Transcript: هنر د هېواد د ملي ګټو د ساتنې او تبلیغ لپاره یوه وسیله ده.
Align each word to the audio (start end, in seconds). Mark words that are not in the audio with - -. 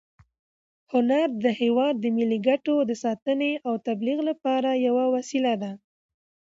هنر 0.93 1.27
د 1.43 1.45
هېواد 1.61 1.95
د 1.99 2.05
ملي 2.17 2.39
ګټو 2.47 2.75
د 2.89 2.91
ساتنې 3.03 3.51
او 3.67 3.73
تبلیغ 3.87 4.19
لپاره 4.29 4.69
یوه 4.87 5.05
وسیله 5.15 5.53
ده. 5.61 5.71